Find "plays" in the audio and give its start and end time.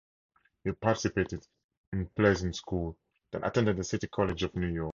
2.07-2.41